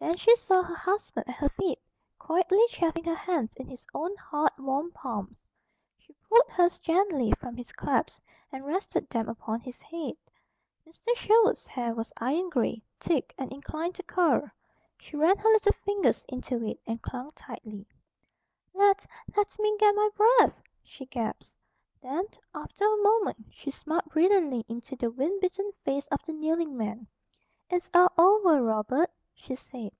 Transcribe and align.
Then 0.00 0.16
she 0.16 0.36
saw 0.36 0.62
her 0.62 0.76
husband 0.76 1.28
at 1.28 1.34
her 1.34 1.48
feet, 1.48 1.80
quietly 2.20 2.62
chafing 2.70 3.02
her 3.02 3.16
hands 3.16 3.50
in 3.56 3.66
his 3.66 3.84
own 3.92 4.14
hard, 4.14 4.52
warm 4.56 4.92
palms. 4.92 5.36
She 5.98 6.12
pulled 6.12 6.48
hers 6.50 6.78
gently 6.78 7.32
from 7.32 7.56
his 7.56 7.72
clasp 7.72 8.22
and 8.52 8.64
rested 8.64 9.10
them 9.10 9.28
upon 9.28 9.60
his 9.60 9.80
head. 9.82 10.16
Mr. 10.86 11.16
Sherwood's 11.16 11.66
hair 11.66 11.94
was 11.96 12.12
iron 12.18 12.48
gray, 12.48 12.80
thick, 13.00 13.34
and 13.36 13.52
inclined 13.52 13.96
to 13.96 14.04
curl. 14.04 14.48
She 14.98 15.16
ran 15.16 15.36
her 15.36 15.48
little 15.48 15.72
fingers 15.84 16.24
into 16.28 16.64
it 16.64 16.80
and 16.86 17.02
clung 17.02 17.32
tightly. 17.32 17.84
"Let, 18.74 19.04
let 19.36 19.58
me 19.58 19.76
get 19.78 19.96
my 19.96 20.10
breath!" 20.14 20.62
she 20.84 21.06
gasped. 21.06 21.56
Then, 22.00 22.24
after 22.54 22.84
a 22.84 23.02
moment 23.02 23.46
she 23.50 23.72
smiled 23.72 24.04
brilliantly 24.12 24.64
into 24.68 24.94
the 24.94 25.10
wind 25.10 25.40
bitten 25.40 25.72
face 25.84 26.06
of 26.06 26.24
the 26.24 26.32
kneeling 26.32 26.76
man. 26.76 27.08
"It's 27.68 27.90
all 27.92 28.12
over, 28.16 28.62
Robert," 28.62 29.10
she 29.40 29.54
said. 29.54 29.92